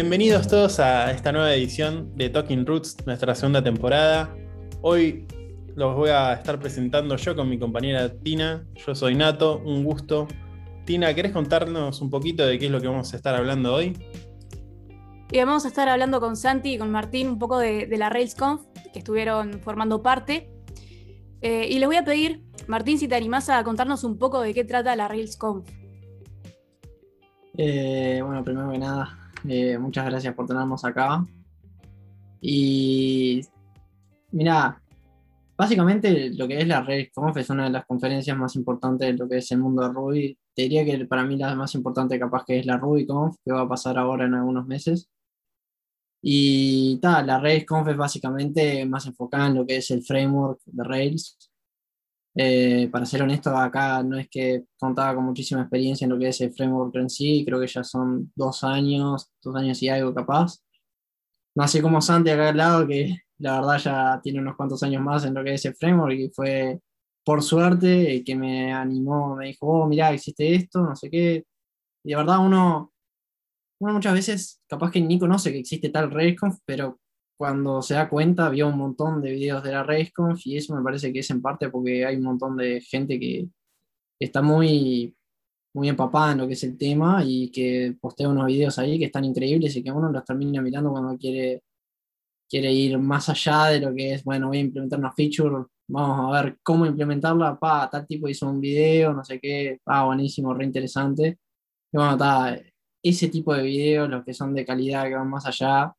[0.00, 4.34] Bienvenidos todos a esta nueva edición de Talking Roots, nuestra segunda temporada.
[4.80, 5.26] Hoy
[5.76, 8.64] los voy a estar presentando yo con mi compañera Tina.
[8.76, 10.26] Yo soy Nato, un gusto.
[10.86, 13.94] Tina, ¿querés contarnos un poquito de qué es lo que vamos a estar hablando hoy?
[15.30, 18.62] Y vamos a estar hablando con Santi y con Martín un poco de, la RailsConf,
[18.94, 20.50] que estuvieron formando parte.
[21.42, 24.54] Eh, y les voy a pedir, Martín, si te animás a contarnos un poco de
[24.54, 25.68] qué trata la RailsConf.
[27.58, 31.24] Eh, bueno, primero que nada, eh, muchas gracias por tenernos acá.
[32.40, 33.40] Y
[34.32, 34.80] mira,
[35.56, 39.28] básicamente lo que es la RailsConf es una de las conferencias más importantes de lo
[39.28, 40.38] que es el mundo de Ruby.
[40.54, 43.62] Te diría que para mí la más importante capaz que es la RubyConf, que va
[43.62, 45.08] a pasar ahora en algunos meses.
[46.22, 50.84] Y tal, la RailsConf es básicamente más enfocada en lo que es el framework de
[50.84, 51.49] Rails.
[52.34, 56.28] Eh, para ser honesto, acá no es que contaba con muchísima experiencia en lo que
[56.28, 60.14] es el framework en sí, creo que ya son dos años, dos años y algo
[60.14, 60.58] capaz.
[61.54, 65.02] No así como Santi acá al lado, que la verdad ya tiene unos cuantos años
[65.02, 66.80] más en lo que es el framework y fue
[67.24, 71.44] por suerte que me animó, me dijo, oh, mirá, existe esto, no sé qué.
[72.04, 72.92] Y de verdad uno
[73.80, 77.00] uno muchas veces capaz que ni conoce que existe tal RaceConf, pero
[77.40, 80.82] cuando se da cuenta vio un montón de videos de la RaceConf y eso me
[80.82, 83.48] parece que es en parte porque hay un montón de gente que
[84.18, 85.16] está muy,
[85.72, 89.06] muy empapada en lo que es el tema y que postea unos videos ahí que
[89.06, 91.62] están increíbles y que uno los termina mirando cuando quiere,
[92.46, 96.36] quiere ir más allá de lo que es, bueno, voy a implementar una feature, vamos
[96.36, 100.52] a ver cómo implementarla, pa, tal tipo hizo un video, no sé qué, pa, buenísimo,
[100.52, 101.38] re interesante.
[101.90, 102.60] Y bueno, está,
[103.02, 105.94] ese tipo de videos, los que son de calidad, que van más allá,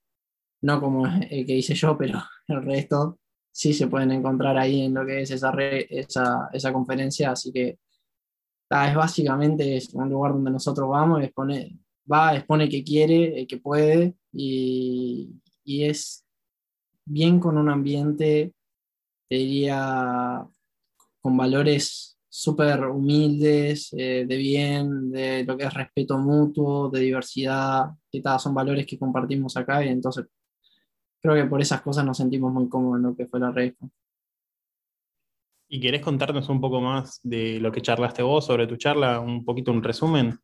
[0.61, 3.19] no como el que hice yo, pero el resto
[3.51, 7.79] sí se pueden encontrar ahí en lo que es esa, esa, esa, conferencia, así que
[8.69, 11.77] es básicamente es un lugar donde nosotros vamos, expone,
[12.09, 15.29] va, expone que quiere, que puede, y,
[15.65, 16.25] y es
[17.03, 18.53] bien con un ambiente,
[19.27, 20.47] te diría,
[21.19, 27.89] con valores súper humildes, eh, de bien, de lo que es respeto mutuo, de diversidad,
[28.09, 30.25] que son valores que compartimos acá y entonces
[31.21, 33.73] creo que por esas cosas nos sentimos muy cómodos en lo que fue la red.
[35.69, 39.21] ¿Y querés contarnos un poco más de lo que charlaste vos sobre tu charla?
[39.21, 40.37] Un poquito un resumen.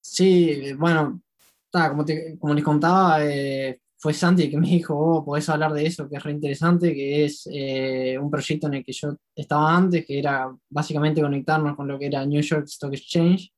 [0.00, 1.22] Sí, bueno,
[1.70, 2.04] como,
[2.38, 6.16] como les contaba, eh, fue Santi que me dijo, oh, podés hablar de eso, que
[6.16, 10.18] es re interesante, que es eh, un proyecto en el que yo estaba antes, que
[10.18, 13.52] era básicamente conectarnos con lo que era New York Stock Exchange.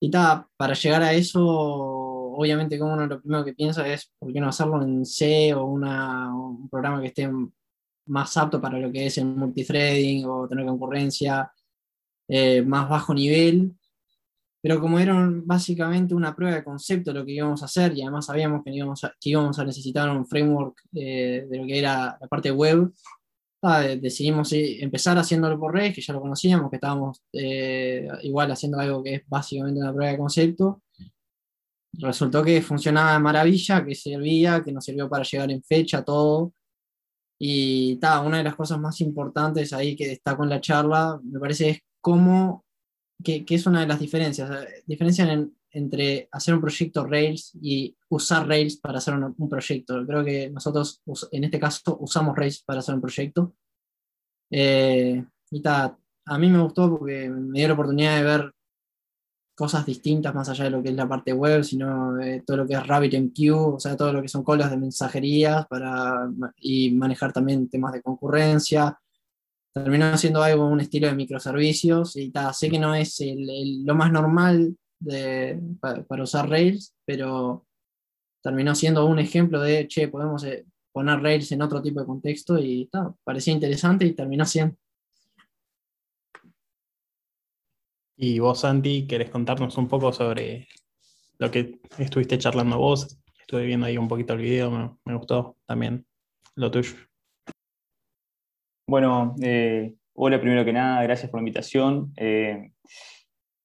[0.00, 2.01] Y ta, para llegar a eso,
[2.36, 5.64] obviamente como uno lo primero que piensa es, ¿por qué no hacerlo en C o
[5.64, 7.30] un programa que esté
[8.06, 11.52] más apto para lo que es el multithreading o tener concurrencia
[12.28, 13.74] eh, más bajo nivel?
[14.62, 18.26] pero como era básicamente una prueba de concepto lo que íbamos a hacer y además
[18.26, 22.16] sabíamos que íbamos a, que íbamos a necesitar un framework eh, de lo que era
[22.20, 22.92] la parte web,
[24.00, 29.02] decidimos empezar haciéndolo por Rails, que ya lo conocíamos, que estábamos eh, igual haciendo algo
[29.02, 30.81] que es básicamente una prueba de concepto.
[31.94, 36.54] Resultó que funcionaba de maravilla, que servía, que nos sirvió para llegar en fecha, todo.
[37.38, 41.40] Y ta, una de las cosas más importantes ahí que destaco en la charla, me
[41.40, 42.64] parece, es cómo
[43.22, 44.66] que, es una de las diferencias.
[44.86, 50.06] Diferencian entre hacer un proyecto Rails y usar Rails para hacer un, proyecto.
[50.06, 53.54] Creo que nosotros, en este caso, usamos Rails para hacer un proyecto.
[54.50, 58.52] Eh, y ta, a mí me gustó porque me dio la oportunidad de ver
[59.62, 62.74] cosas distintas más allá de lo que es la parte web, sino todo lo que
[62.74, 67.68] es RabbitMQ, o sea, todo lo que son colas de mensajerías para, y manejar también
[67.68, 68.98] temas de concurrencia,
[69.72, 73.22] terminó siendo algo un estilo de microservicios y sé que no es
[73.84, 77.64] lo más normal de, para, usar Rails, pero
[78.42, 82.58] terminó siendo un ejemplo de, che, podemos eh, poner Rails en otro tipo de contexto
[82.58, 82.90] y
[83.22, 84.74] parecía interesante y terminó siendo.
[88.24, 90.68] Y vos, Santi, ¿querés contarnos un poco sobre
[91.38, 93.18] lo que estuviste charlando vos?
[93.40, 94.70] Estuve viendo ahí un poquito el video,
[95.04, 96.06] me, gustó también
[96.54, 96.94] lo tuyo.
[98.86, 102.12] Bueno, eh, hola primero que nada, gracias por la invitación.
[102.16, 102.70] Eh,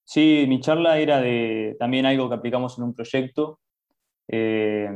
[0.03, 3.59] sí, mi charla era de también algo que aplicamos en un proyecto.
[4.27, 4.89] Eh,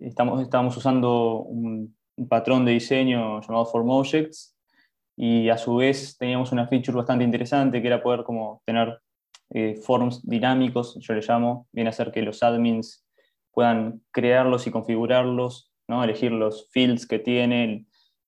[0.00, 1.94] estamos, estábamos usando un,
[2.30, 4.55] patrón de diseño llamado FormObjects
[5.16, 9.00] y a su vez teníamos una feature bastante interesante que era poder como tener
[9.82, 13.06] forms dinámicos, yo le llamo, viene a ser que los admins
[13.52, 16.04] puedan crearlos y configurarlos, ¿no?
[16.04, 17.86] elegir los fields que tienen.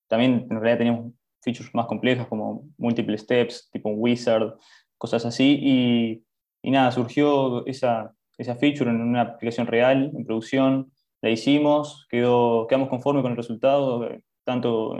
[0.08, 1.12] También en realidad teníamos
[1.42, 4.54] features más complejas como multiple steps, tipo un wizard,
[4.96, 5.58] cosas así.
[5.60, 6.24] Y,
[6.62, 12.66] y nada, surgió esa, esa feature en una aplicación real, en producción, la hicimos, quedó,
[12.66, 14.08] quedamos conformes con el resultado,
[14.44, 14.96] tanto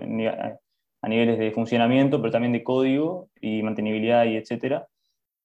[1.09, 4.87] niveles de funcionamiento, pero también de código y mantenibilidad y etcétera.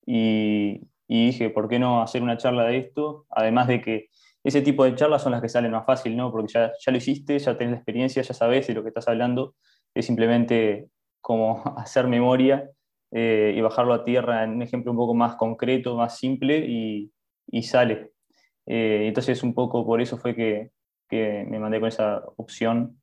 [0.05, 3.25] Y, y dije, ¿por qué no hacer una charla de esto?
[3.29, 4.09] Además de que
[4.43, 6.31] ese tipo de charlas son las que salen más fácil, ¿no?
[6.31, 9.07] Porque ya, ya lo hiciste, ya tenés la experiencia, ya sabes de lo que estás
[9.07, 9.55] hablando,
[9.93, 10.89] es simplemente
[11.21, 12.69] como hacer memoria
[13.11, 17.11] eh, y bajarlo a tierra en un ejemplo un poco más concreto, más simple y,
[17.47, 18.11] y sale.
[18.65, 20.71] Eh, entonces un poco por eso fue que,
[21.09, 23.01] que, me mandé con esa opción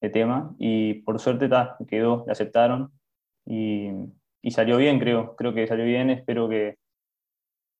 [0.00, 2.92] de tema y por suerte ta, quedó, la aceptaron
[3.46, 3.90] y,
[4.42, 6.76] y salió bien, creo, creo que salió bien, espero que,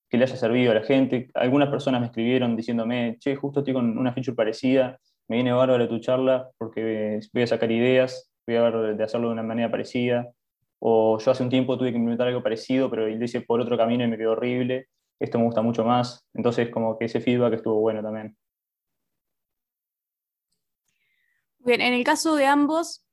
[0.08, 1.28] que le haya servido a la gente.
[1.34, 4.98] Algunas personas me escribieron diciéndome, che, justo estoy con una feature parecida,
[5.28, 9.28] me viene bárbaro tu charla porque voy a sacar ideas, voy a ver de hacerlo
[9.28, 10.26] de una manera parecida.
[10.80, 13.76] O yo hace un tiempo tuve que implementar algo parecido, pero lo hice por otro
[13.76, 14.86] camino y me quedó horrible.
[15.20, 16.24] Esto me gusta mucho más.
[16.34, 18.36] Entonces, como que ese feedback estuvo bueno también.
[21.68, 23.04] Bien, en el caso de ambos,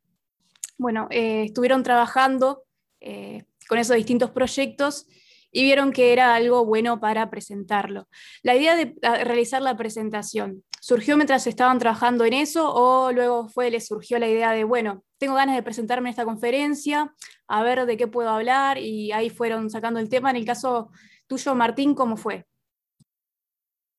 [0.77, 2.63] bueno, eh, estuvieron trabajando
[3.01, 5.07] eh, con esos distintos proyectos
[5.51, 8.07] y vieron que era algo bueno para presentarlo.
[8.43, 13.69] La idea de realizar la presentación, ¿surgió mientras estaban trabajando en eso o luego fue,
[13.71, 17.13] les surgió la idea de, bueno, tengo ganas de presentarme en esta conferencia,
[17.49, 20.29] a ver de qué puedo hablar y ahí fueron sacando el tema?
[20.29, 20.91] En el caso
[21.27, 22.45] tuyo, Martín, ¿cómo fue?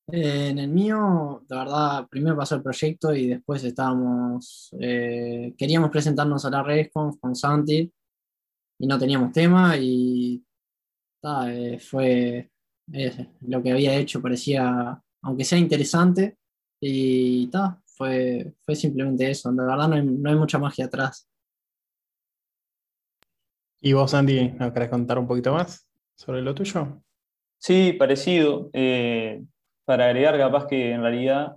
[0.09, 5.89] Eh, en el mío, la verdad, primero pasó el proyecto y después estábamos, eh, queríamos
[5.89, 7.91] presentarnos a la RedConf con Santi
[8.79, 10.43] y no teníamos tema y
[11.23, 12.49] eh, fue
[12.93, 16.37] eh, lo que había hecho, parecía, aunque sea interesante,
[16.79, 17.49] y
[17.85, 19.51] fue, fue simplemente eso.
[19.51, 21.27] De verdad no hay, no hay mucha magia atrás.
[23.81, 27.01] ¿Y vos, Andy, nos querés contar un poquito más sobre lo tuyo?
[27.59, 28.69] Sí, parecido.
[28.73, 29.43] Eh,
[29.87, 31.55] para agregar, capaz que en realidad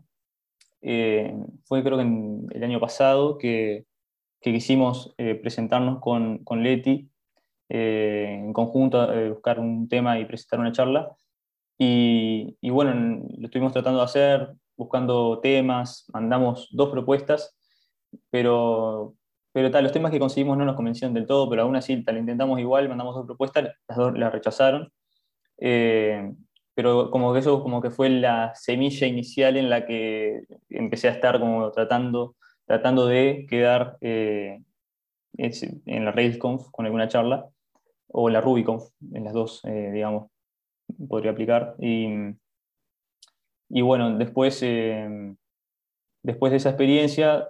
[0.81, 3.85] fue creo que en el año pasado que,
[4.41, 7.11] que quisimos presentarnos con, con Leti
[7.73, 11.15] eh, en conjunto, eh, buscar un tema y presentar una charla.
[11.79, 17.57] Y, bueno, lo estuvimos tratando de hacer, buscando temas, mandamos dos propuestas,
[18.29, 19.15] pero,
[19.53, 22.19] pero tal, los temas que conseguimos no nos convencieron del todo, pero aún así tal,
[22.19, 24.93] intentamos igual, mandamos dos propuestas, las dos las rechazaron.
[26.81, 31.09] Eh, pero como que eso como que fue la semilla inicial en la que empecé
[31.09, 32.37] a estar como tratando,
[32.67, 34.65] tratando de quedar en
[36.05, 37.49] la RailsConf con alguna charla
[38.13, 40.31] o la RubyConf, en las dos, eh, digamos,
[41.09, 41.75] podría aplicar.
[41.79, 42.09] Y,
[43.69, 45.35] y bueno, después, eh,
[46.23, 47.49] después de esa experiencia,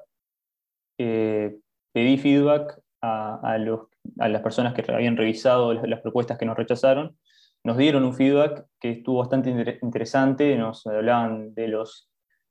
[0.99, 1.57] eh,
[1.93, 3.89] pedí feedback a, los,
[4.19, 7.17] a, las personas que habían revisado las, propuestas que nos rechazaron.
[7.65, 9.51] Nos dieron un feedback que estuvo bastante
[9.83, 12.11] interesante, nos hablaban de los,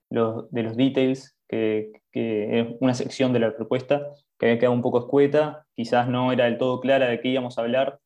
[0.09, 4.75] los de los details, que, que es una sección de la propuesta que había quedado
[4.75, 7.99] un poco escueta, quizás no era del todo clara de qué íbamos a hablar,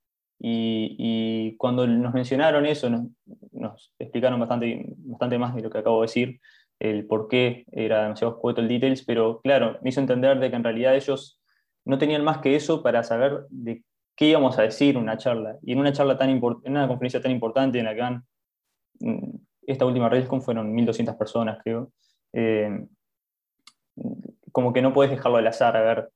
[0.45, 6.07] y, cuando nos mencionaron eso, nos, explicaron bastante, bastante más de lo que acabo de
[6.07, 6.41] decir,
[6.79, 10.55] el por qué era demasiado escueto el details, pero claro, me hizo entender de que
[10.57, 11.39] en realidad ellos
[11.85, 13.83] no tenían más que eso para saber de
[14.15, 15.57] qué íbamos a decir en una charla.
[15.61, 18.25] Y en una charla tan en una conferencia tan importante en la que van,
[18.99, 19.35] mm,
[19.67, 21.91] esta última RailsCon fueron 1.200 personas, creo,
[22.33, 22.85] eh,
[24.51, 26.09] como que no puedes dejarlo al azar a ver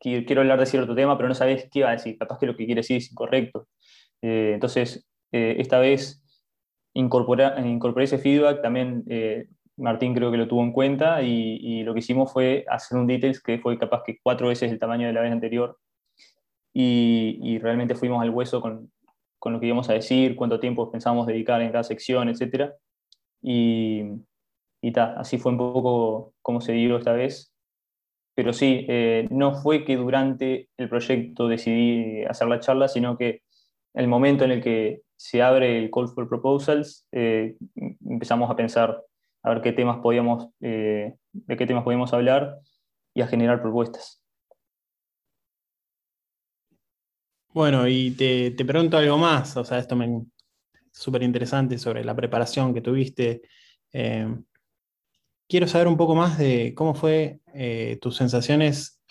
[0.00, 2.56] quiero hablar de cierto tema, pero no sabes qué va a decir, capaz que lo
[2.56, 3.68] que quiere decir es incorrecto.
[4.20, 6.24] Eh, entonces, eh, esta vez
[6.92, 7.52] incorporé,
[8.02, 9.04] ese feedback, también
[9.76, 13.40] Martín creo que lo tuvo en cuenta y, lo que hicimos fue hacer un details
[13.42, 15.78] que fue capaz que cuatro veces el tamaño de la vez anterior
[16.72, 18.90] y, realmente fuimos al hueso con,
[19.38, 22.72] con, lo que íbamos a decir, cuánto tiempo pensábamos dedicar en cada sección, etc.
[23.42, 24.02] Y,
[24.80, 27.52] y así fue un poco como se dio esta vez
[28.34, 33.42] pero sí, eh, no fue que durante el proyecto decidí hacer la charla, sino que
[33.94, 37.56] el momento en el que se abre el Call for Proposals, eh,
[38.08, 39.02] empezamos a pensar
[39.42, 42.58] a ver qué temas podíamos, eh, de qué temas podíamos hablar
[43.14, 44.21] y a generar propuestas.
[47.54, 50.24] Bueno, y te, te pregunto algo más, o sea, esto me
[50.90, 53.42] súper interesante sobre la preparación que tuviste
[55.52, 59.02] quiero saber un poco más de cómo fue eh, tus sensaciones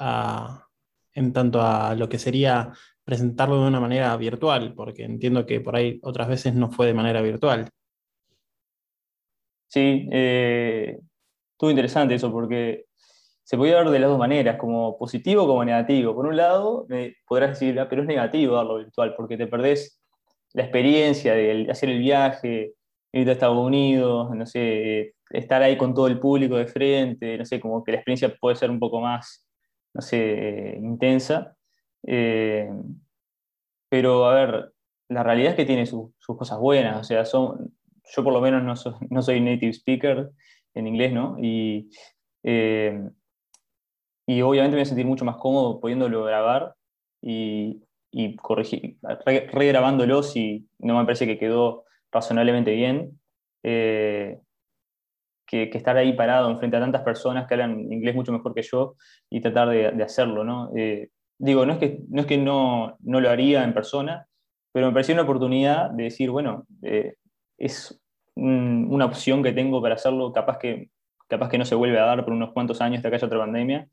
[1.13, 2.71] en tanto a lo que sería
[3.03, 6.95] presentarlo de una manera virtual, porque entiendo que por ahí otras veces no fue de
[6.95, 7.69] manera virtual.
[9.67, 10.97] Sí, eh,
[11.51, 12.85] estuvo interesante eso, porque
[13.51, 16.15] se podía ver de las dos maneras, como positivo como negativo.
[16.15, 16.87] Por un lado,
[17.27, 20.01] podrás decir, ah, pero es negativo darlo virtual, porque te perdés
[20.53, 22.75] la experiencia de hacer el viaje,
[23.11, 27.43] ir a Estados Unidos, no sé, estar ahí con todo el público de frente, no
[27.43, 29.45] sé, como que la experiencia puede ser un poco más,
[29.93, 31.53] no sé, intensa.
[32.07, 32.69] Eh,
[33.89, 34.71] pero, a ver,
[35.09, 37.75] la realidad es que tiene sus cosas buenas, o sea, son,
[38.15, 38.63] yo por lo menos
[39.09, 40.29] no soy native speaker
[40.73, 41.35] en inglés, ¿no?
[41.37, 41.89] Y,
[42.43, 43.09] eh,
[44.31, 46.73] y obviamente me voy a sentir mucho más cómodo pudiéndolo grabar
[47.21, 48.97] y, y corregir,
[49.51, 53.19] regrabándolo si no me parece que quedó razonablemente bien.
[53.63, 54.39] Eh,
[55.45, 58.95] que, estar ahí parado enfrente a tantas personas que hablan inglés mucho mejor que yo
[59.29, 60.71] y tratar de, hacerlo, ¿no?
[60.77, 64.27] Eh, digo, no es que no, es que no, no, lo haría en persona,
[64.71, 67.15] pero me pareció una oportunidad de decir, bueno, eh,
[67.57, 68.01] es
[68.35, 70.89] una opción que tengo para hacerlo, capaz que,
[71.27, 73.39] capaz que no se vuelve a dar por unos cuantos años de que haya otra
[73.39, 73.89] pandemia,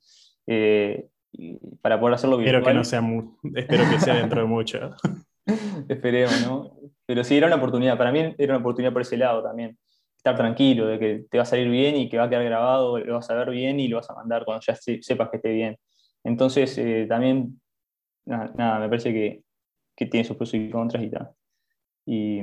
[1.80, 2.56] para poder hacerlo virtual.
[2.56, 3.02] Espero que no sea,
[3.54, 4.90] espero que sea dentro de mucho.
[5.88, 6.78] Esperemos, ¿no?
[7.06, 7.96] Pero sí, era una oportunidad.
[7.96, 9.78] Para mí era una oportunidad por ese lado también.
[10.16, 12.98] Estar tranquilo de que te va a salir bien y que va a quedar grabado,
[12.98, 15.52] lo vas a ver bien y lo vas a mandar cuando ya sepas que esté
[15.52, 15.78] bien.
[16.24, 17.60] Entonces, eh, también,
[18.26, 19.42] nada, me parece que,
[19.96, 21.30] que, tiene sus pros y contras y tal.
[22.04, 22.42] Y,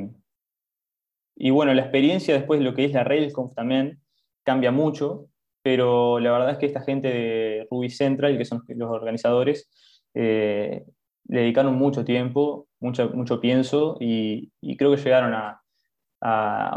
[1.35, 3.99] y bueno, la experiencia después de lo que es la RailsConf también
[4.43, 5.27] cambia mucho,
[5.65, 9.67] pero la verdad es que esta gente de Ruby Central, que son los organizadores,
[10.13, 10.85] eh,
[11.27, 15.59] le dedicaron mucho tiempo, mucho, mucho pienso y, creo que llegaron a,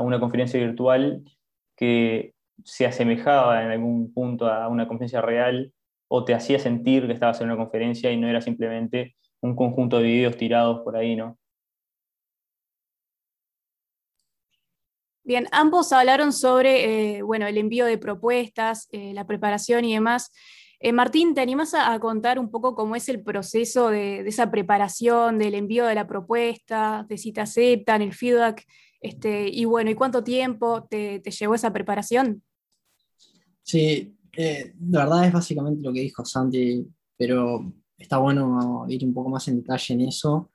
[0.00, 1.22] una conferencia virtual
[1.76, 2.32] que
[2.64, 5.70] se asemejaba en algún punto a una conferencia real
[6.08, 9.98] o te hacía sentir que estabas en una conferencia y no era simplemente un conjunto
[9.98, 11.38] de videos tirados por ahí, ¿no?
[15.28, 20.32] Bien, ambos hablaron sobre eh, bueno, el envío de propuestas, eh, la preparación y demás.
[20.80, 25.38] Eh, Martín, ¿te animas a, contar un poco cómo es el proceso de, esa preparación,
[25.38, 28.64] del envío de la propuesta, de si te aceptan, el feedback?
[29.02, 32.42] Este, y bueno, ¿y cuánto tiempo te, llevó esa preparación?
[33.62, 36.86] Sí, la verdad es básicamente lo que dijo Santi,
[37.18, 40.52] pero está bueno ir un poco más en detalle en eso,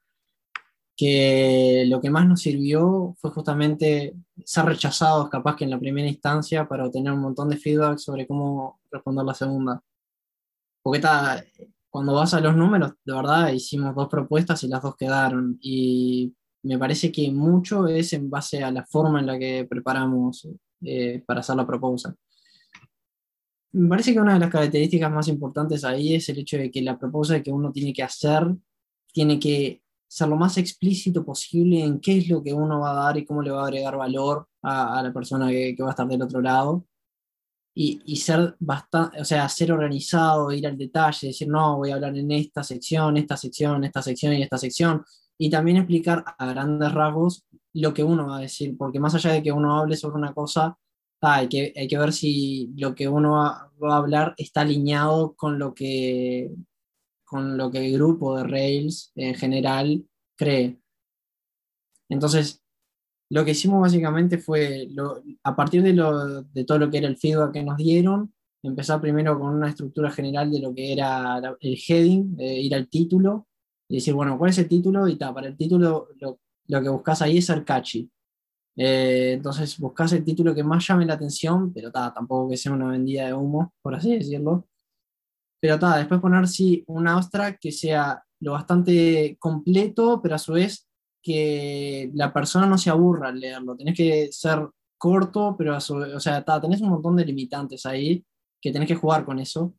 [0.96, 6.08] que lo que más nos sirvió fue justamente ser rechazados capaz que en la primera
[6.08, 9.82] instancia para obtener un montón de feedback sobre cómo responder la segunda.
[10.82, 11.44] Porque está,
[11.90, 15.58] cuando vas a los números, de verdad hicimos dos propuestas y las dos quedaron.
[15.62, 20.48] Y me parece que mucho es en base a la forma en la que preparamos
[20.82, 22.16] eh, para hacer la propuesta.
[23.74, 26.82] Me parece que una de las características más importantes ahí es el hecho de que
[26.82, 28.44] la propuesta que uno tiene que hacer
[29.12, 29.83] tiene que
[30.13, 33.25] ser lo más explícito posible en qué es lo que uno va a dar y
[33.25, 36.22] cómo le va a agregar valor a, la persona que, que, va a estar del
[36.22, 36.86] otro lado.
[37.75, 42.15] Y, ser bastante, o sea, ser organizado, ir al detalle, decir, no, voy a hablar
[42.15, 45.03] en esta sección, esta sección, esta sección y esta sección,
[45.39, 49.32] y también explicar a grandes rasgos lo que uno va a decir, porque más allá
[49.32, 50.77] de que uno hable sobre una cosa,
[51.22, 55.34] hay, que, hay que ver si lo que uno va, va, a hablar está alineado
[55.36, 56.51] con lo que
[57.34, 60.06] con lo que el grupo de Rails en general
[60.38, 60.80] cree.
[62.10, 62.62] Entonces,
[63.30, 64.88] lo que hicimos básicamente fue,
[65.44, 65.94] a partir de,
[66.66, 70.52] todo lo que era el feedback que nos dieron, empezar primero con una estructura general
[70.52, 73.48] de lo que era el heading, ir al título,
[73.90, 75.08] y decir, bueno, ¿cuál es el título?
[75.08, 78.10] Y ta, para el título lo, lo que buscas ahí es ser catchy.
[78.75, 82.72] Eh, entonces buscas el título que más llame la atención, pero ta, tampoco que sea
[82.72, 84.68] una vendida de humo, por así decirlo.
[85.63, 90.51] Pero ta, después poner sí un abstract que sea lo bastante completo, pero a su
[90.51, 90.89] vez
[91.22, 93.77] que la persona no se aburra al leerlo.
[93.77, 94.67] Tenés que ser
[94.98, 98.25] corto, pero o sea, tenés un montón de limitantes ahí
[98.62, 99.74] que tenés que jugar con eso.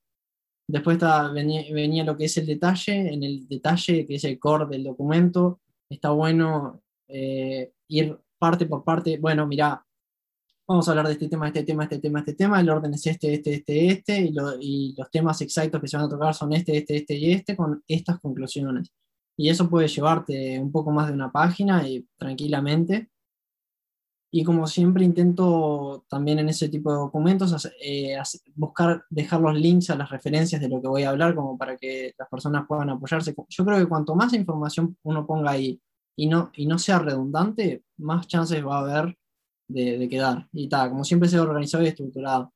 [0.66, 0.98] Después
[1.34, 5.60] venía, lo que es el detalle, en el detalle que es el core del documento,
[5.90, 9.84] está bueno eh, ir parte por parte, bueno, mira,
[10.66, 13.06] vamos a hablar de este tema, este tema, este tema, este tema, el orden es
[13.06, 16.52] este, este, este, este, y, y los temas exactos que se van a tocar son
[16.52, 18.90] este, este, este y este, con estas conclusiones
[19.37, 23.11] y eso puede llevarte un poco más de una página y tranquilamente.
[24.30, 28.16] Y como siempre intento también en ese tipo de documentos eh,
[28.56, 31.76] buscar dejar los links a las referencias de lo que voy a hablar como para
[31.76, 33.35] que las personas puedan apoyarse.
[33.49, 35.80] Yo creo que cuanto más información uno ponga ahí
[36.16, 39.16] y no, y no sea redundante, más chances va a haber
[39.68, 40.49] de, de quedar.
[40.52, 42.52] Y tal, como siempre sea organizado y estructurado.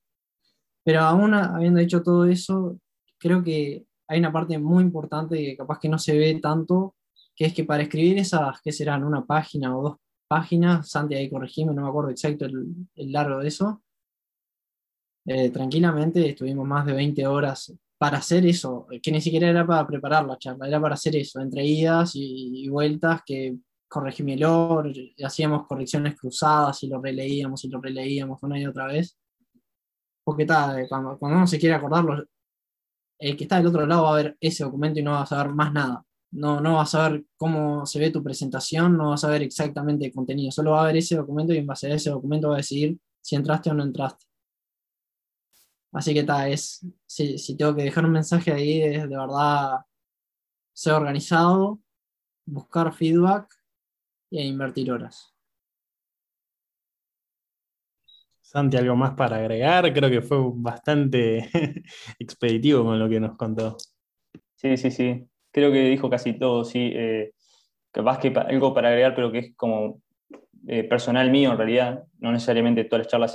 [0.85, 2.79] Pero aún habiendo hecho todo eso,
[3.19, 6.97] creo que hay una parte muy importante que capaz que no se ve tanto,
[7.37, 9.97] que es que para escribir esas, que serán una página o dos
[10.27, 13.83] páginas, Santi ahí corregime, no me acuerdo exacto el, largo de eso,
[15.27, 19.87] eh, tranquilamente estuvimos más de 20 horas para hacer eso, que ni siquiera era para
[19.87, 23.57] preparar la charla, era para hacer eso, entre idas y, vueltas que
[23.89, 24.93] corregime el error,
[25.25, 29.19] hacíamos correcciones cruzadas y lo releíamos y lo releíamos una y otra vez.
[30.25, 32.25] Porque tal, cuando, cuando uno se quiere acordarlo,
[33.19, 35.27] el que está del otro lado va a ver ese documento y no va a
[35.27, 36.05] saber más nada.
[36.31, 40.07] No, no va a saber cómo se ve tu presentación, no va a saber exactamente
[40.07, 42.55] el contenido, solo va a ver ese documento y en base a ese documento va
[42.55, 44.27] a decidir si entraste o no entraste.
[45.93, 49.79] Así que tal, es, si, si, tengo que dejar un mensaje ahí, es de verdad
[50.75, 51.81] ser organizado,
[52.45, 53.58] buscar feedback
[54.31, 55.35] e invertir horas.
[58.41, 59.93] Santi, ¿algo más para agregar?
[59.93, 61.51] Creo que fue bastante
[62.19, 63.77] expeditivo con lo que nos contó.
[64.55, 65.29] Sí, sí, sí.
[65.51, 66.91] Creo que dijo casi todo, sí.
[66.95, 67.33] Eh,
[67.91, 70.01] capaz que algo para agregar, pero que es como
[70.67, 72.05] eh, personal mío en realidad.
[72.21, 73.35] No necesariamente todas las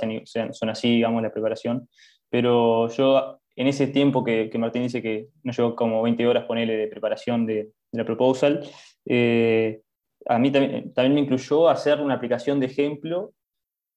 [0.52, 1.88] son así, digamos, la preparación.
[2.28, 6.76] Pero yo, en ese tiempo que, Martín dice que nos llevó como 20 horas, ponerle
[6.76, 8.68] de preparación de, la proposal,
[9.06, 9.80] eh,
[10.26, 13.32] a mí también, me incluyó hacer una aplicación de ejemplo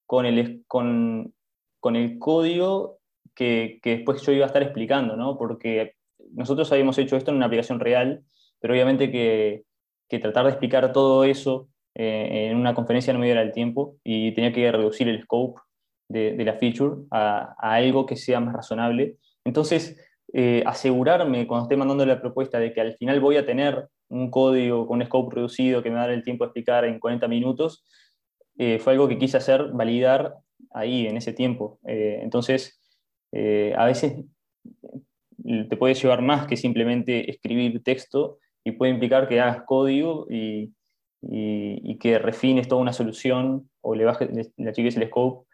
[0.06, 1.34] con el, con,
[1.80, 3.00] con el código
[3.36, 5.38] que, que, después yo iba a estar explicando, ¿no?
[5.38, 5.94] Porque
[6.34, 8.24] nosotros habíamos hecho esto en una aplicación real,
[8.60, 9.64] pero obviamente que,
[10.10, 13.98] que tratar de explicar todo eso eh, en una conferencia no me diera el tiempo
[14.04, 15.62] y tenía que reducir el scope
[16.10, 19.18] de, de la feature a, a, algo que sea más razonable.
[19.44, 19.98] Entonces,
[20.34, 24.32] eh, asegurarme cuando esté mandando la propuesta de que al final voy a tener un
[24.32, 27.00] código con un scope reducido que me va a dar el tiempo de explicar en
[27.00, 27.86] 40 minutos,
[28.58, 30.36] eh, fue algo que quise hacer, validar
[30.72, 31.80] ahí, en ese tiempo.
[31.88, 32.82] Eh, entonces,
[33.32, 34.26] eh, a veces
[35.70, 40.74] te puede llevar más que simplemente escribir texto y puede implicar que hagas código y,
[42.00, 45.48] que refines toda una solución o le bajes, le achiques el scope.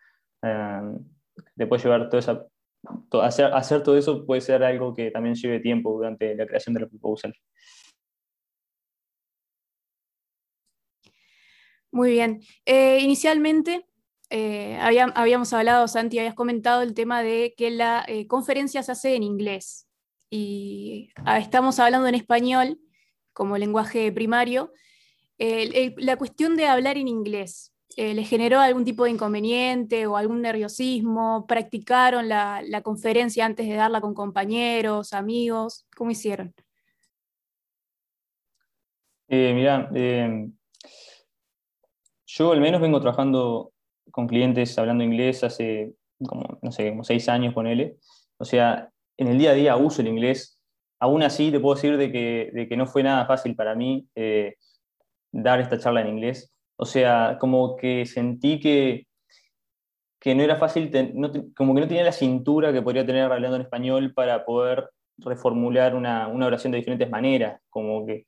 [1.55, 5.93] te puede llevar toda hacer, hacer todo eso puede ser algo que también lleve tiempo
[5.93, 7.33] durante la creación de la proposal.
[11.93, 12.41] Muy bien.
[12.65, 13.85] Eh, inicialmente
[14.31, 19.15] eh, habíamos hablado, Santi, habías comentado el tema de que la eh, conferencia se hace
[19.15, 19.87] en inglés
[20.31, 22.79] y ah, estamos hablando en español
[23.31, 24.73] como lenguaje primario.
[25.37, 31.45] la cuestión de hablar en inglés, ¿les generó algún tipo de inconveniente o algún nerviosismo?
[31.47, 35.85] ¿Practicaron la, conferencia antes de darla con compañeros, amigos?
[35.95, 36.55] ¿Cómo hicieron?
[39.27, 39.91] mira,
[42.35, 43.71] yo al menos vengo trabajando
[44.11, 45.93] con clientes hablando inglés hace
[46.25, 47.97] como, no sé, como seis años con él.
[48.37, 50.59] O sea, en el día a día uso el inglés.
[50.99, 54.07] Aún así te puedo decir de que, de que no fue nada fácil para mí
[54.15, 54.55] eh,
[55.31, 56.51] dar esta charla en inglés.
[56.75, 59.05] O sea, como que sentí que,
[60.19, 60.89] que no era fácil,
[61.55, 65.95] como que no tenía la cintura que podría tener hablando en español para poder reformular
[65.95, 67.61] una, una oración de diferentes maneras.
[67.69, 68.25] Como que,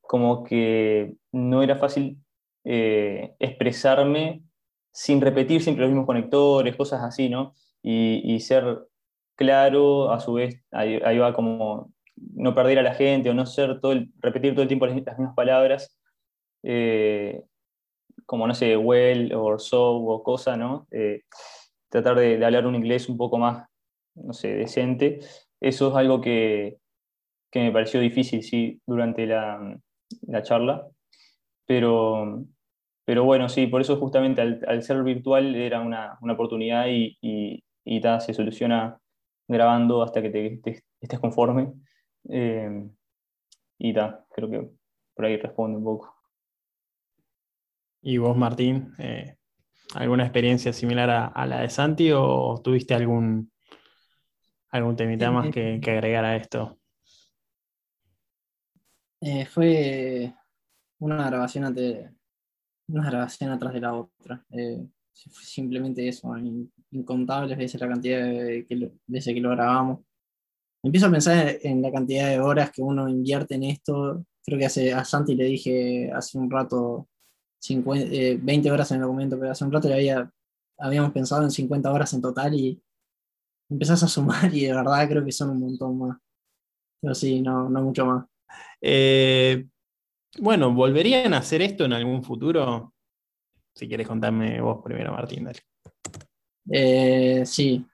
[0.00, 2.18] como que no era fácil
[2.64, 4.42] eh, expresarme
[4.92, 7.54] sin repetir siempre los mismos conectores, cosas así, ¿no?
[7.82, 8.86] Y, ser
[9.36, 13.80] claro, a su vez, ahí, va como no perder a la gente o no ser
[13.80, 15.98] todo el, repetir todo el tiempo las, mismas palabras,
[16.62, 17.42] eh,
[18.26, 20.86] como, no sé, well o so o cosa, ¿no?
[20.90, 21.22] Eh,
[21.88, 23.66] tratar de, hablar un inglés un poco más,
[24.14, 25.20] no sé, decente.
[25.60, 26.78] Eso es algo que,
[27.50, 29.78] que me pareció difícil, sí, durante la,
[30.22, 30.86] la charla.
[31.70, 32.44] Pero,
[33.04, 37.62] pero bueno, sí, por eso justamente al, ser virtual era una, una oportunidad y, y,
[37.84, 38.98] y se soluciona
[39.46, 41.72] grabando hasta que te, estés conforme.
[42.28, 42.88] Eh,
[43.78, 44.68] y ta, creo que
[45.14, 46.12] por ahí responde un poco.
[48.02, 49.36] ¿Y vos, Martín, eh,
[49.94, 53.52] alguna experiencia similar a, la de Santi o tuviste algún,
[54.70, 56.80] algún temita más que, que agregar a esto?
[59.20, 60.34] Eh, fue
[61.00, 62.10] una grabación ante,
[62.88, 64.44] una grabación atrás de la otra.
[64.50, 66.32] Eh, simplemente eso,
[66.90, 70.00] incontables veces la cantidad de veces que lo grabamos.
[70.82, 74.24] Empiezo a pensar en la cantidad de horas que uno invierte en esto.
[74.44, 77.08] Creo que hace, a Santi le dije hace un rato
[77.60, 80.32] 50, 20 eh, horas en el documento, pero hace un rato le había,
[80.78, 82.82] habíamos pensado en 50 horas en total y
[83.68, 86.18] empezás a sumar y de verdad creo que son un montón más.
[87.00, 88.26] Pero sí, no, no mucho más.
[88.80, 89.66] Eh,
[90.38, 92.94] bueno, ¿volverían a hacer esto en algún futuro?
[93.74, 95.60] Si quieres contarme vos primero, Martín, dale.
[96.70, 97.84] Eh, sí,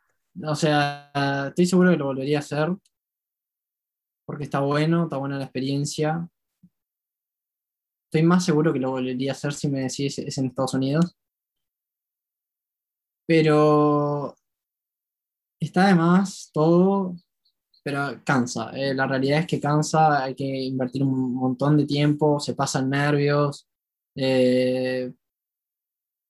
[0.45, 1.11] o sea,
[1.49, 2.69] estoy seguro que lo volvería a hacer
[4.27, 6.29] porque está bueno, está buena la experiencia.
[8.07, 11.17] Estoy más seguro que lo volvería a hacer si me decís es en Estados Unidos.
[13.27, 14.37] Pero
[15.61, 17.17] está además todo
[17.87, 18.73] pero cansa.
[18.75, 22.91] Eh, la realidad es que cansa, hay que invertir un montón de tiempo, se pasan
[22.91, 23.69] nervios,
[24.17, 25.13] eh,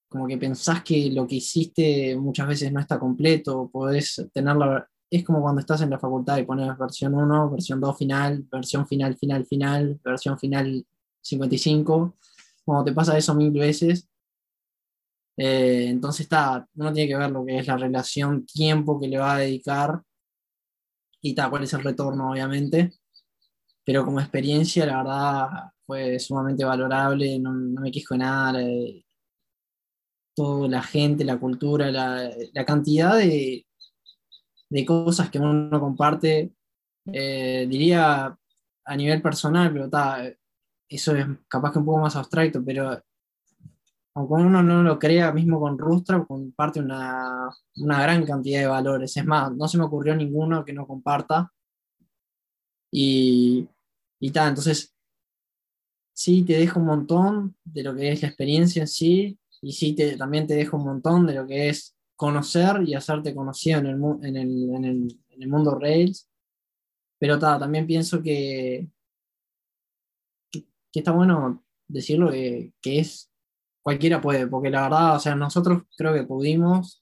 [0.07, 5.25] como que pensás que lo que hiciste muchas veces no está completo, podés tenerla, es
[5.25, 9.17] como cuando estás en la facultad y pones versión 1, versión 2 final, versión final,
[9.17, 10.85] final, final, versión final
[11.23, 12.17] 55,
[12.65, 14.07] cuando te pasa eso mil veces,
[15.35, 19.17] eh, entonces está, uno tiene que ver lo que es la relación tiempo que le
[19.17, 20.03] va a dedicar
[21.21, 22.93] y tal, cuál es el retorno, obviamente.
[23.83, 25.47] Pero como experiencia, la verdad,
[25.85, 28.61] fue sumamente valorable, no, me quejo de nada.
[28.61, 29.05] Eh,
[30.35, 33.65] toda la gente, la cultura, la, cantidad de,
[34.69, 36.53] de, cosas que uno comparte,
[37.11, 38.37] eh, diría
[38.85, 40.31] a nivel personal, pero está,
[40.89, 43.01] eso es capaz que un poco más abstracto, pero
[44.17, 49.15] aunque uno no lo crea, mismo con Rustra, comparte una, una gran cantidad de valores.
[49.15, 51.53] Es más, no se me ocurrió ninguno que no comparta.
[52.91, 53.69] Y,
[54.19, 54.95] y tal, entonces,
[56.13, 59.93] sí te deja un montón de lo que es la experiencia en sí, y sí
[59.93, 63.85] te, también te deja un montón de lo que es conocer y hacerte conocido en
[63.85, 66.27] el, en el, en el, mundo Rails.
[67.19, 68.87] Pero ta, también pienso que,
[70.51, 73.31] que, está bueno decirlo que, que es
[73.87, 77.01] cualquiera puede, porque la verdad, o sea, nosotros creo que pudimos,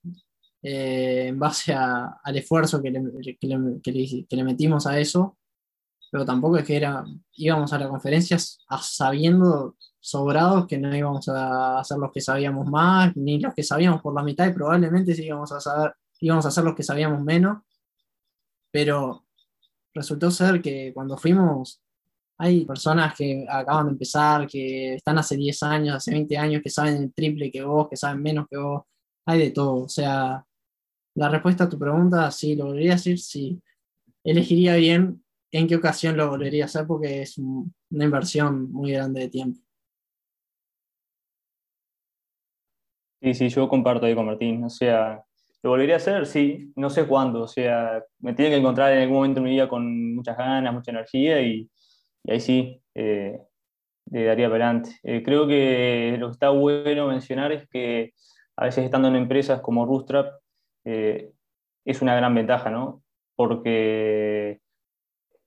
[0.61, 3.01] eh, en base al esfuerzo que le,
[3.39, 5.35] que, le, metimos a eso,
[6.11, 7.03] pero tampoco es que era,
[7.37, 13.17] íbamos a las conferencias sabiendo sobrados que no íbamos a hacer los que sabíamos más,
[13.17, 16.49] ni los que sabíamos por la mitad, y probablemente sí íbamos a saber, íbamos a
[16.49, 17.63] hacer los que sabíamos menos,
[18.69, 19.25] pero
[19.91, 21.81] resultó ser que cuando fuimos
[22.37, 26.69] hay personas que acaban de empezar, que están hace 10 años, hace 20 años, que
[26.69, 28.83] saben el triple que vos, que saben menos que vos.
[29.25, 29.83] Hay de todo.
[29.83, 30.45] O sea,
[31.15, 33.61] la respuesta a tu pregunta, sí, lo volvería a decir, sí.
[34.23, 39.21] Elegiría bien en qué ocasión lo volvería a hacer porque es una inversión muy grande
[39.21, 39.59] de tiempo.
[43.21, 44.63] Sí, sí, yo comparto ahí con Martín.
[44.63, 45.23] O sea,
[45.63, 47.43] lo volvería a hacer, sí, no sé cuándo.
[47.43, 50.73] O sea, me tiene que encontrar en algún momento de mi vida con muchas ganas,
[50.73, 51.69] mucha energía y
[52.25, 53.39] y ahí sí eh,
[54.05, 54.97] daría para adelante.
[55.03, 58.13] Eh, creo que lo que está bueno mencionar es que
[58.57, 60.39] a veces estando en empresas como Rootstrap
[60.85, 61.31] eh,
[61.85, 63.03] es una gran ventaja, ¿no?
[63.35, 64.59] Porque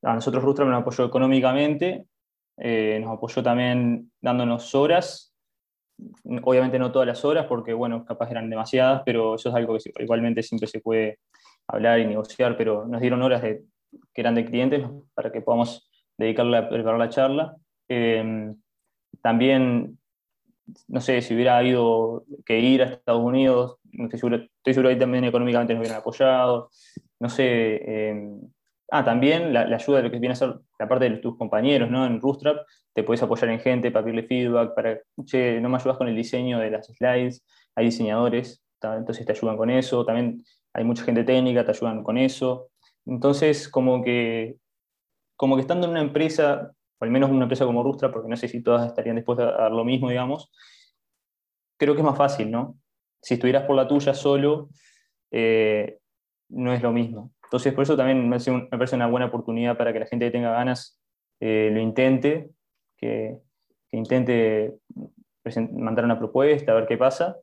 [0.02, 2.04] a nosotros Rootstrap nos apoyó económicamente,
[2.56, 5.34] nos apoyó también dándonos horas,
[6.42, 10.02] obviamente no todas las horas porque, bueno, capaz eran demasiadas, pero eso es algo que
[10.02, 11.18] igualmente siempre se puede
[11.66, 13.62] hablar y negociar, pero nos dieron horas que
[14.14, 15.87] eran de clientes para que podamos
[16.18, 17.56] dedicarle a preparar la charla.
[17.88, 18.52] Eh,
[19.22, 19.98] también,
[20.88, 24.18] no sé, si hubiera habido que ir a Estados Unidos, estoy
[24.64, 26.70] seguro, que también económicamente nos hubieran apoyado.
[27.20, 27.46] No sé.
[27.46, 28.30] Eh,
[28.90, 31.90] ah, también la, ayuda de lo que viene a ser la parte de tus compañeros,
[31.90, 32.04] ¿no?
[32.06, 36.08] En Rootstrap te puedes apoyar en gente para pedirle feedback, para, no me ayudas con
[36.08, 41.04] el diseño de las slides, hay diseñadores, entonces te ayudan con eso, también hay mucha
[41.04, 42.70] gente técnica, te ayudan con eso.
[43.06, 44.56] Entonces, como que
[45.38, 48.36] como que estando en una empresa, o al menos una empresa como Rustra, porque no
[48.36, 50.50] sé si todas estarían dispuestas a dar lo mismo, digamos,
[51.78, 52.76] creo que es más fácil, ¿no?
[53.22, 54.68] Si estuvieras por la tuya solo,
[55.30, 55.98] eh,
[56.48, 57.32] no es lo mismo.
[57.44, 58.36] Entonces, por eso también me
[58.68, 61.00] parece, una buena oportunidad para que la gente que tenga ganas
[61.38, 62.50] eh, lo intente,
[62.96, 63.38] que,
[63.92, 64.74] intente
[65.72, 67.36] mandar una propuesta, a ver qué pasa.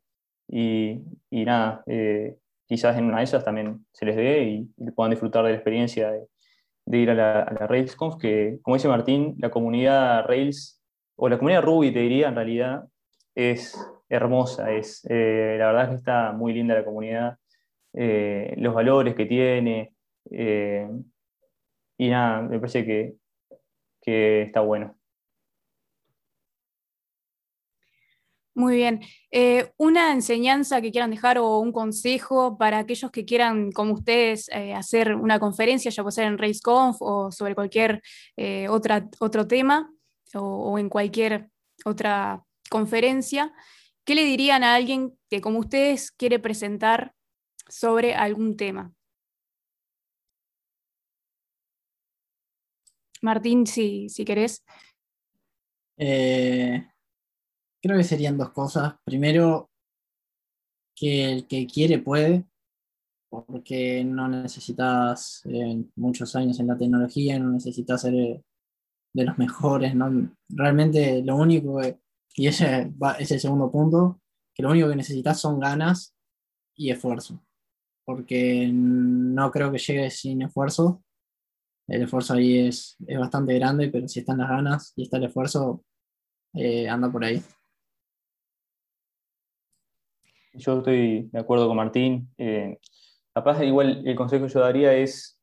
[0.50, 1.00] Y,
[1.32, 2.36] nada, eh,
[2.68, 5.56] quizás en una de esas también se les dé y, y puedan disfrutar de la
[5.56, 6.12] experiencia
[6.86, 10.82] de ir a la, RailsConf, que como dice Martín, la comunidad Rails,
[11.16, 12.86] o la comunidad Ruby te diría en realidad,
[13.34, 13.78] es
[14.10, 17.38] hermosa, es, eh, la verdad es que está muy linda la comunidad,
[17.94, 19.94] eh, los valores que tiene,
[20.32, 20.88] eh,
[21.98, 23.16] y nada, me parece que,
[24.02, 24.96] que está bueno.
[28.56, 29.02] Muy bien.
[29.32, 34.48] Eh, ¿Una enseñanza que quieran dejar o un consejo para aquellos que quieran, como ustedes,
[34.50, 38.02] eh, hacer una conferencia, ya puede ser en RaceConf o sobre cualquier
[38.38, 39.92] eh, otro tema
[40.34, 41.50] o, en cualquier
[41.84, 43.54] otra conferencia?
[44.06, 47.14] ¿Qué le dirían a alguien que, como ustedes, quiere presentar
[47.68, 48.94] sobre algún tema?
[53.22, 54.64] Martín, si, si querés.
[57.86, 58.96] Creo que serían dos cosas.
[59.06, 59.70] Primero,
[60.96, 62.44] que el que quiere puede,
[63.30, 68.44] porque no necesitas eh, muchos años en la tecnología, no necesitas ser eh,
[69.14, 70.36] de los mejores, ¿no?
[70.50, 71.80] Realmente lo único,
[72.36, 74.20] y ese es el segundo punto,
[74.56, 76.16] que lo único que necesitas son ganas
[76.76, 77.40] y esfuerzo,
[78.04, 81.04] porque no creo que llegue sin esfuerzo.
[81.88, 85.26] El esfuerzo ahí es, es bastante grande, pero si están las ganas y está el
[85.26, 85.86] esfuerzo,
[86.56, 87.44] eh, anda por ahí.
[90.58, 92.30] Yo estoy de acuerdo con Martín.
[92.38, 92.78] Eh,
[93.34, 95.40] capaz igual el consejo que yo daría es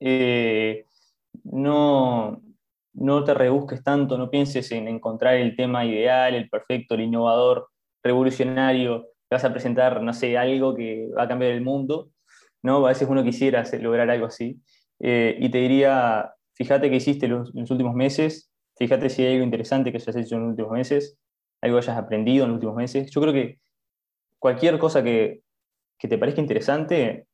[0.00, 0.84] eh,
[1.44, 2.42] no,
[2.94, 7.68] no te rebusques tanto, no pienses en encontrar el tema ideal, el perfecto, el innovador,
[8.02, 12.10] revolucionario, te vas a presentar, no sé, algo que va a cambiar el mundo,
[12.62, 12.84] ¿no?
[12.84, 14.60] A veces uno quisiera lograr algo así.
[14.98, 19.34] Eh, y te diría, fíjate qué hiciste los, en los últimos meses, fíjate si hay
[19.34, 21.18] algo interesante que hayas hecho en los últimos meses,
[21.62, 23.10] algo que hayas aprendido en los últimos meses.
[23.10, 23.58] Yo creo que
[24.40, 25.42] cualquier cosa que,
[25.96, 27.26] que te parezca interesante,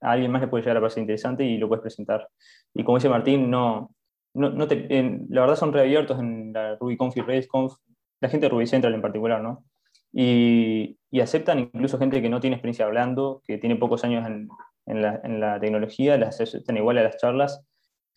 [0.00, 2.28] a alguien más le puede llegar a parecer interesante y lo puedes presentar.
[2.74, 3.90] Y como dice Martín, no,
[4.34, 4.86] no, te,
[5.30, 7.74] la verdad son reabiertos en la RubyConf y RailsConf,
[8.20, 9.64] la gente de Ruby Central en particular, ¿no?
[10.12, 14.48] Y, y, aceptan incluso gente que no tiene experiencia hablando, que tiene pocos años en,
[14.86, 17.62] en, la, en la, tecnología, las aceptan igual a las charlas,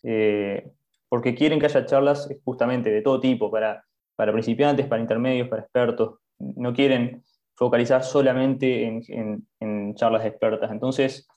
[0.02, 0.70] eh,
[1.08, 3.84] porque quieren que haya charlas justamente de todo tipo, para,
[4.16, 6.18] para principiantes, para intermedios, para expertos.
[6.38, 7.22] No quieren
[7.62, 10.68] focalizar solamente en, en charlas expertas.
[10.72, 11.28] Entonces,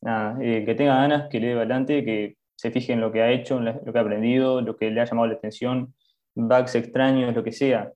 [0.00, 3.20] nada, eh, que tenga ganas, que le dé adelante, que se fije en lo que
[3.20, 5.94] ha hecho, en lo que ha aprendido, lo que le ha llamado la atención,
[6.34, 7.92] bugs extraños, lo que sea.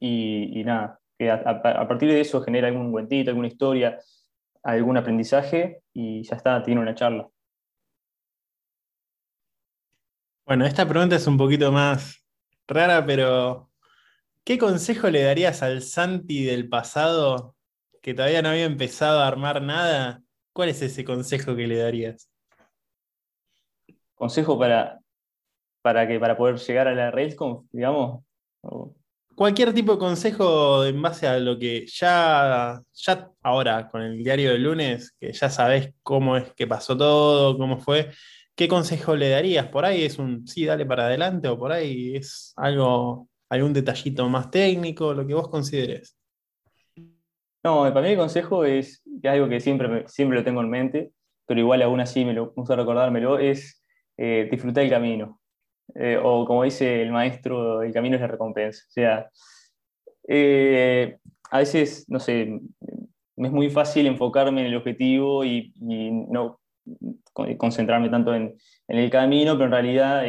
[0.00, 3.98] Y, nada, que a, partir de eso genera algún cuentito, alguna historia,
[4.62, 7.28] algún aprendizaje y ya está, tiene una charla.
[10.46, 12.24] Bueno, esta pregunta es un poquito más
[12.66, 13.68] rara, pero
[14.46, 17.56] ¿qué consejo le darías al Santi del pasado
[18.00, 20.22] que todavía no había empezado a armar nada?
[20.52, 22.30] ¿Cuál es ese consejo que le darías?
[24.14, 24.98] consejo para,
[25.82, 28.24] para, que, para poder llegar a la RailsConf, digamos?
[29.34, 34.52] Cualquier tipo de consejo en base a lo que ya, ya ahora con el diario
[34.52, 38.10] del lunes, que ya sabes cómo es que pasó todo, cómo fue,
[38.54, 39.66] ¿qué consejo le darías?
[39.68, 44.28] Por ahí es un sí, dale para adelante, o por ahí es algo, algún detallito
[44.28, 46.16] más técnico, lo que vos consideres.
[47.62, 51.12] No, para mí el consejo es, que algo que siempre, siempre lo tengo en mente,
[51.46, 53.82] pero igual aún así me lo gusta recordármelo, es
[54.16, 55.40] eh, disfrutar el camino.
[55.94, 58.84] Eh, o como dice el maestro, el camino es la recompensa.
[58.88, 59.30] O sea,
[60.28, 61.18] eh,
[61.50, 62.60] a veces, no sé,
[63.36, 66.60] es muy fácil enfocarme en el objetivo y, no
[67.58, 68.56] concentrarme tanto en,
[68.88, 70.24] el camino, pero en realidad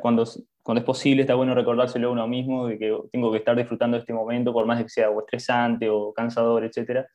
[0.00, 0.24] cuando,
[0.62, 3.96] cuando es posible está bueno recordárselo a uno mismo de que tengo que estar disfrutando
[3.96, 7.06] de este momento, por más de que sea o estresante o cansador, etc.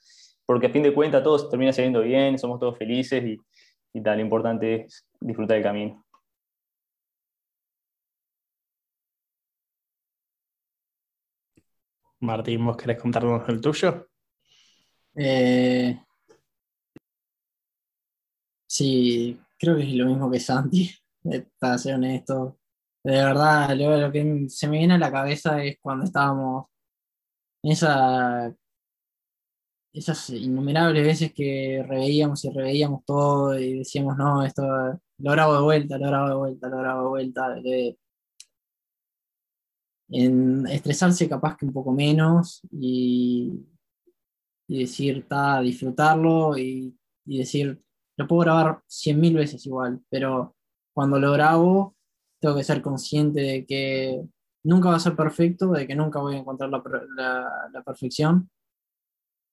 [0.46, 3.38] Porque a fin de cuentas todo termina saliendo bien, somos todos felices y,
[3.94, 4.18] y tal.
[4.18, 6.04] Lo importante es disfrutar el camino.
[12.20, 14.08] Martín, ¿vos querés contarnos el tuyo?
[15.16, 16.00] Eh,
[18.68, 20.92] sí, creo que es lo mismo que Santi,
[21.60, 22.58] para ser honesto.
[23.08, 26.66] De verdad, lo que se me viene a la cabeza es cuando estábamos
[27.64, 28.54] en esa
[29.94, 34.62] esas innumerables veces que reveíamos y reveíamos todo y decíamos, no, esto
[35.20, 37.56] lo grabo de vuelta, lo grabo de vuelta, lo grabo de vuelta.
[40.10, 43.54] en estresarse capaz que un poco menos y,
[44.68, 46.94] decir, ta, disfrutarlo y,
[47.26, 47.82] y decir,
[48.18, 50.58] lo puedo grabar cien mil veces igual, pero
[50.94, 51.97] cuando lo grabo
[52.48, 54.22] tengo que ser consciente de que
[54.64, 56.82] nunca va a ser perfecto, de que nunca voy a encontrar la,
[57.72, 58.50] la perfección,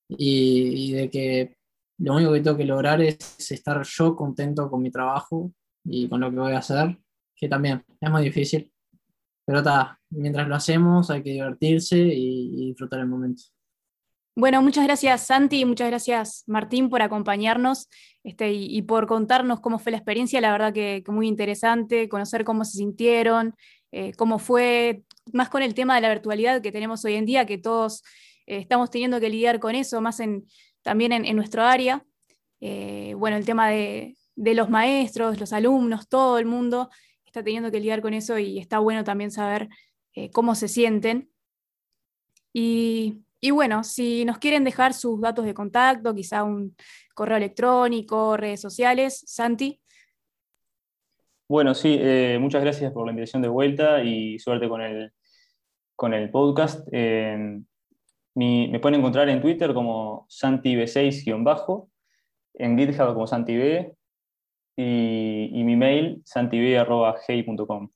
[0.09, 1.57] y, de que
[1.99, 5.51] lo único que tengo que lograr es estar yo contento con mi trabajo
[5.83, 6.97] y con lo que voy a hacer,
[7.35, 8.71] que también es muy difícil.
[9.45, 13.43] Pero está, mientras lo hacemos hay que divertirse y, disfrutar el momento.
[14.37, 17.87] Bueno, muchas gracias Santi, muchas gracias Martín por acompañarnos
[18.23, 20.41] este, y, por contarnos cómo fue la experiencia.
[20.41, 23.55] La verdad que, muy interesante, conocer cómo se sintieron,
[23.91, 27.45] eh, cómo fue, más con el tema de la virtualidad que tenemos hoy en día,
[27.45, 28.03] que todos
[28.47, 30.45] eh, estamos teniendo que lidiar con eso, más en,
[30.81, 32.05] también en, nuestro área.
[32.61, 36.89] Eh, bueno, el tema de, los maestros, los alumnos, todo el mundo
[37.25, 39.69] está teniendo que lidiar con eso y está bueno también saber
[40.13, 41.29] eh, cómo se sienten.
[42.53, 46.75] Y, bueno, si nos quieren dejar sus datos de contacto, quizá un
[47.13, 49.79] correo electrónico, redes sociales, Santi.
[51.47, 51.99] Bueno, sí,
[52.39, 55.11] muchas gracias por la invitación de vuelta y suerte con el,
[55.95, 56.87] con el podcast
[58.35, 61.89] me pueden encontrar en Twitter como SantiB6-bajo,
[62.55, 63.93] en GitHub como SantiB
[64.75, 67.89] y, y mi mail santib.hey.com.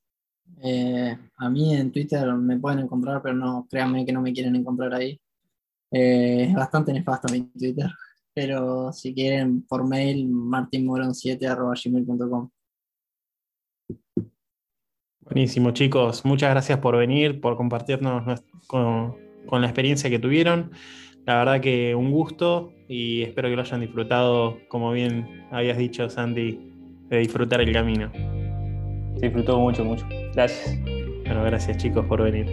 [0.63, 4.55] Eh, a mí en Twitter me pueden encontrar, pero no, créanme que no me quieren
[4.55, 5.19] encontrar ahí.
[5.91, 7.89] Eh, es bastante nefasto mi Twitter,
[8.33, 12.49] pero si quieren por mail, martinmoron7.gmail.com.
[15.21, 16.25] Buenísimo, chicos.
[16.25, 20.71] Muchas gracias por venir, por compartirnos con, con la experiencia que tuvieron.
[21.25, 26.09] la verdad que un gusto y espero que lo hayan disfrutado, como bien habías dicho,
[26.09, 26.59] Santi,
[27.09, 28.11] de disfrutar el camino.
[29.17, 30.07] Se disfrutó mucho, mucho.
[30.33, 30.75] Gracias.
[31.25, 32.47] Bueno, gracias chicos por venir.